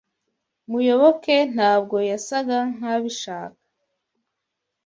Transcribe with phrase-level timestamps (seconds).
[0.69, 3.59] Muyoboke ntabwo yasaga nkabishaka.